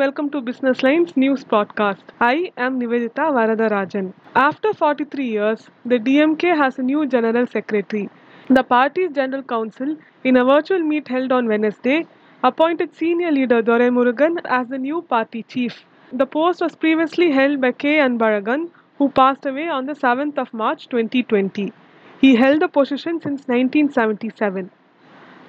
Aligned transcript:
welcome 0.00 0.28
to 0.34 0.40
Business 0.40 0.82
Lines 0.82 1.14
News 1.14 1.42
Podcast. 1.44 2.12
I 2.26 2.52
am 2.66 2.80
Nivedita 2.80 3.24
Varadarajan. 3.38 4.14
After 4.34 4.72
43 4.72 5.26
years, 5.26 5.66
the 5.84 5.98
DMK 5.98 6.56
has 6.60 6.78
a 6.78 6.82
new 6.82 7.04
General 7.14 7.46
Secretary. 7.46 8.08
The 8.48 8.62
party's 8.62 9.10
General 9.12 9.42
Council, 9.42 9.98
in 10.24 10.38
a 10.38 10.44
virtual 10.52 10.78
meet 10.78 11.08
held 11.08 11.32
on 11.32 11.48
Wednesday, 11.48 12.06
appointed 12.42 12.96
senior 12.96 13.30
leader 13.30 13.62
Durai 13.62 13.90
Murugan 13.98 14.40
as 14.46 14.68
the 14.68 14.78
new 14.78 15.02
party 15.02 15.42
chief. 15.42 15.84
The 16.10 16.24
post 16.24 16.62
was 16.62 16.74
previously 16.74 17.30
held 17.30 17.60
by 17.60 17.72
K. 17.72 17.96
Anbazhagan, 17.98 18.70
who 18.96 19.10
passed 19.10 19.44
away 19.44 19.68
on 19.68 19.84
the 19.84 20.00
7th 20.06 20.38
of 20.38 20.54
March 20.54 20.88
2020. 20.88 21.74
He 22.22 22.36
held 22.36 22.62
the 22.62 22.68
position 22.68 23.20
since 23.20 23.46
1977. 23.48 24.70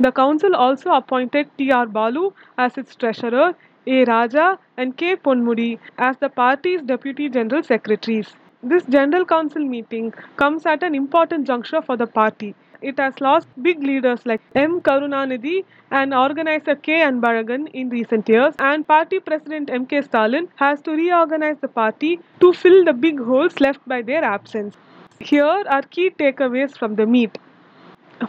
The 0.00 0.10
council 0.10 0.56
also 0.56 0.92
appointed 0.92 1.50
T.R. 1.56 1.86
Balu 1.86 2.32
as 2.56 2.78
its 2.78 2.96
treasurer, 2.96 3.54
A. 3.86 4.04
Raja 4.04 4.58
and 4.76 4.96
K. 4.96 5.16
Ponmudi 5.16 5.78
as 5.98 6.16
the 6.18 6.28
party's 6.28 6.82
deputy 6.82 7.28
general 7.28 7.62
secretaries. 7.62 8.34
This 8.62 8.84
general 8.84 9.24
council 9.24 9.64
meeting 9.64 10.12
comes 10.36 10.66
at 10.66 10.82
an 10.82 10.94
important 10.94 11.46
juncture 11.46 11.80
for 11.80 11.96
the 11.96 12.06
party. 12.06 12.54
It 12.82 12.98
has 12.98 13.20
lost 13.20 13.48
big 13.62 13.82
leaders 13.82 14.24
like 14.24 14.40
M. 14.54 14.80
Karunanidhi 14.80 15.64
and 15.90 16.14
organizer 16.14 16.76
K. 16.76 17.00
Anbazhagan 17.00 17.68
in 17.74 17.90
recent 17.90 18.28
years, 18.28 18.54
and 18.58 18.86
party 18.86 19.20
president 19.20 19.70
M. 19.70 19.86
K. 19.86 20.02
Stalin 20.02 20.48
has 20.56 20.80
to 20.82 20.92
reorganize 20.92 21.58
the 21.60 21.68
party 21.68 22.20
to 22.40 22.52
fill 22.52 22.84
the 22.84 22.92
big 22.92 23.20
holes 23.20 23.60
left 23.60 23.86
by 23.86 24.00
their 24.02 24.24
absence. 24.24 24.76
Here 25.18 25.44
are 25.44 25.82
key 25.82 26.10
takeaways 26.10 26.76
from 26.76 26.96
the 26.96 27.06
meet. 27.06 27.38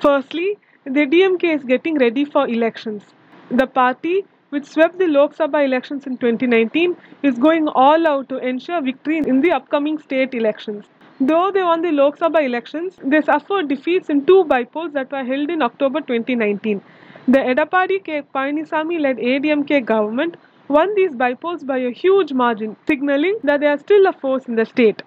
Firstly, 0.00 0.58
the 0.84 1.06
DMK 1.06 1.56
is 1.56 1.64
getting 1.64 1.98
ready 1.98 2.24
for 2.24 2.48
elections. 2.48 3.02
The 3.50 3.66
party, 3.66 4.24
which 4.50 4.64
swept 4.64 4.98
the 4.98 5.06
Lok 5.06 5.36
Sabha 5.36 5.64
elections 5.64 6.06
in 6.06 6.16
2019, 6.18 6.96
is 7.22 7.38
going 7.38 7.68
all 7.68 8.06
out 8.06 8.28
to 8.28 8.38
ensure 8.38 8.80
victory 8.80 9.18
in 9.18 9.40
the 9.40 9.52
upcoming 9.52 9.98
state 9.98 10.34
elections. 10.34 10.84
Though 11.20 11.50
they 11.50 11.62
won 11.62 11.82
the 11.82 11.92
Lok 11.92 12.18
Sabha 12.18 12.44
elections, 12.44 12.96
they 13.02 13.22
suffered 13.22 13.68
defeats 13.68 14.10
in 14.10 14.26
two 14.26 14.44
bypolls 14.44 14.92
that 14.92 15.10
were 15.10 15.24
held 15.24 15.50
in 15.50 15.62
October 15.62 16.00
2019. 16.00 16.82
The 17.28 17.38
Edappadi 17.38 18.04
K. 18.04 18.22
Palaniswami 18.34 19.00
led 19.00 19.16
ADMK 19.16 19.84
government 19.84 20.36
won 20.68 20.94
these 20.94 21.12
bypolls 21.12 21.66
by 21.66 21.78
a 21.78 21.90
huge 21.90 22.32
margin, 22.32 22.76
signaling 22.86 23.36
that 23.44 23.60
they 23.60 23.66
are 23.66 23.78
still 23.78 24.06
a 24.06 24.12
force 24.12 24.46
in 24.46 24.56
the 24.56 24.66
state. 24.66 25.02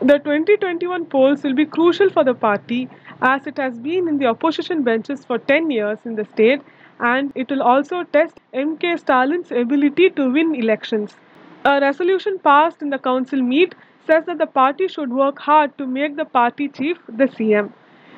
The 0.00 0.18
2021 0.18 1.06
polls 1.06 1.42
will 1.42 1.54
be 1.54 1.66
crucial 1.66 2.10
for 2.10 2.22
the 2.22 2.34
party 2.34 2.88
as 3.20 3.46
it 3.46 3.56
has 3.56 3.78
been 3.78 4.08
in 4.08 4.18
the 4.18 4.26
opposition 4.26 4.82
benches 4.82 5.24
for 5.24 5.38
10 5.38 5.70
years 5.70 5.98
in 6.04 6.14
the 6.14 6.24
state 6.24 6.60
and 7.00 7.32
it 7.34 7.50
will 7.50 7.62
also 7.62 8.02
test 8.04 8.40
MK 8.54 8.98
Stalin's 8.98 9.50
ability 9.50 10.10
to 10.10 10.30
win 10.30 10.54
elections. 10.54 11.16
A 11.64 11.80
resolution 11.80 12.38
passed 12.38 12.82
in 12.82 12.90
the 12.90 12.98
council 12.98 13.42
meet 13.42 13.74
says 14.06 14.24
that 14.26 14.38
the 14.38 14.46
party 14.46 14.88
should 14.88 15.10
work 15.10 15.38
hard 15.38 15.76
to 15.78 15.86
make 15.86 16.16
the 16.16 16.24
party 16.24 16.68
chief 16.68 16.98
the 17.08 17.26
CM. 17.26 17.72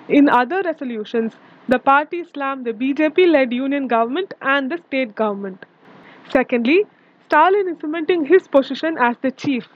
In 0.08 0.28
other 0.28 0.62
resolutions, 0.62 1.34
the 1.68 1.78
party 1.78 2.24
slammed 2.24 2.64
the 2.64 2.72
BJP 2.72 3.30
led 3.30 3.52
union 3.52 3.86
government 3.88 4.34
and 4.40 4.70
the 4.70 4.78
state 4.78 5.14
government. 5.14 5.66
Secondly, 6.30 6.84
Stalin 7.26 7.68
is 7.68 7.78
cementing 7.80 8.24
his 8.24 8.48
position 8.48 8.98
as 8.98 9.16
the 9.22 9.30
chief. 9.30 9.68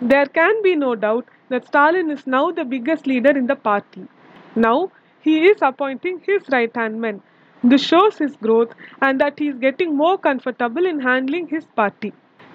There 0.00 0.26
can 0.26 0.62
be 0.62 0.76
no 0.76 0.94
doubt 0.94 1.26
that 1.48 1.66
Stalin 1.66 2.10
is 2.10 2.26
now 2.26 2.50
the 2.50 2.64
biggest 2.64 3.06
leader 3.06 3.30
in 3.30 3.46
the 3.46 3.56
party. 3.56 4.06
Now, 4.54 4.90
he 5.20 5.46
is 5.46 5.58
appointing 5.62 6.20
his 6.26 6.42
right 6.50 6.74
hand 6.74 7.00
men. 7.00 7.22
This 7.62 7.82
shows 7.82 8.18
his 8.18 8.36
growth 8.36 8.72
and 9.02 9.20
that 9.20 9.38
he 9.38 9.48
is 9.48 9.58
getting 9.58 9.96
more 9.96 10.16
comfortable 10.16 10.86
in 10.86 11.00
handling 11.00 11.48
his 11.48 11.64
party. 11.64 12.12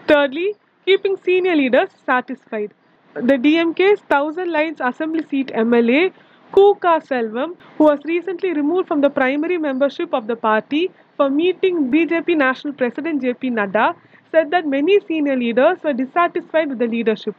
Thirdly, 0.08 0.56
keeping 0.86 1.18
senior 1.18 1.56
leaders 1.56 1.90
satisfied. 2.06 2.74
The 3.14 3.38
DMK's 3.38 4.02
Thousand 4.02 4.52
Lights 4.52 4.82
Assembly 4.84 5.24
seat 5.30 5.48
MLA 5.48 6.14
Ku. 6.52 6.76
Ka. 6.76 7.00
Selvam, 7.00 7.56
who 7.78 7.84
was 7.86 8.00
recently 8.06 8.54
removed 8.54 8.88
from 8.88 9.02
the 9.02 9.10
primary 9.10 9.58
membership 9.58 10.14
of 10.14 10.28
the 10.28 10.36
party 10.36 10.92
for 11.18 11.30
meeting 11.30 11.92
BJP 11.92 12.38
National 12.38 12.74
President 12.74 13.22
JP 13.22 13.54
Nadda, 13.54 13.96
said 14.32 14.52
that 14.52 14.66
many 14.66 15.00
senior 15.02 15.36
leaders 15.36 15.78
were 15.84 15.94
dissatisfied 15.94 16.70
with 16.70 16.80
the 16.80 16.88
leadership. 16.88 17.36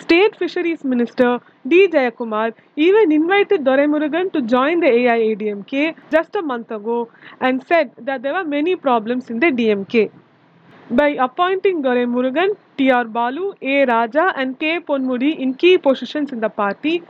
State 0.00 0.36
Fisheries 0.36 0.84
Minister 0.84 1.40
D. 1.66 1.88
Jayakumar 1.88 2.54
even 2.76 3.12
invited 3.12 3.64
Durai 3.64 3.86
Murugan 3.86 4.32
to 4.32 4.42
join 4.42 4.80
the 4.80 4.86
AIADMK 4.86 5.94
just 6.10 6.34
a 6.34 6.42
month 6.42 6.70
ago 6.70 7.08
and 7.40 7.64
said 7.66 7.92
that 7.98 8.22
there 8.22 8.32
were 8.32 8.44
many 8.44 8.76
problems 8.76 9.30
in 9.30 9.40
the 9.40 9.46
DMK. 9.46 10.10
By 10.90 11.08
appointing 11.10 11.82
Durai 11.82 12.06
Murugan, 12.06 12.56
T.R. 12.76 13.04
Balu, 13.04 13.54
A. 13.62 13.84
Raja, 13.86 14.32
and 14.36 14.58
K. 14.58 14.80
Ponmudi 14.80 15.38
in 15.38 15.54
key 15.54 15.78
positions 15.78 16.32
in 16.32 16.40
the 16.40 16.48
party, 16.48 17.02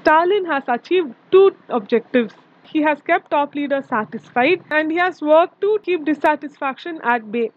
Stalin 0.00 0.46
has 0.46 0.62
achieved 0.68 1.14
two 1.30 1.54
objectives. 1.68 2.34
He 2.62 2.82
has 2.82 3.00
kept 3.02 3.30
top 3.30 3.54
leaders 3.54 3.86
satisfied 3.86 4.62
and 4.70 4.90
he 4.90 4.98
has 4.98 5.20
worked 5.20 5.60
to 5.60 5.78
keep 5.82 6.04
dissatisfaction 6.04 7.00
at 7.02 7.30
bay. 7.30 7.50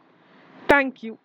Thank 0.68 1.04
you. 1.04 1.18